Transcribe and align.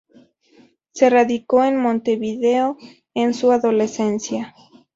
Se 0.93 1.11
radicó 1.11 1.63
en 1.63 1.79
Montevideo 1.79 2.75
en 3.13 3.35
su 3.35 3.51
adolescencia. 3.51 4.55